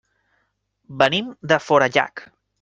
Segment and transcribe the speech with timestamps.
[1.03, 2.27] Venim de Forallac.